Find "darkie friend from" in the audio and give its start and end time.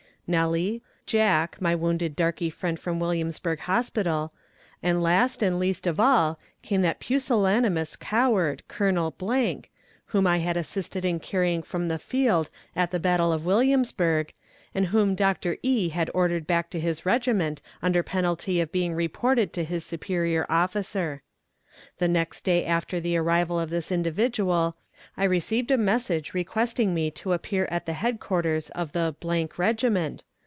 2.15-3.01